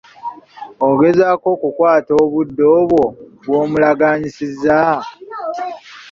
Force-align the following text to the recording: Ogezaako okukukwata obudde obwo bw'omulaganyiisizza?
Ogezaako 0.89 1.45
okukukwata 1.55 2.11
obudde 2.23 2.63
obwo 2.77 3.03
bw'omulaganyiisizza? 3.43 4.79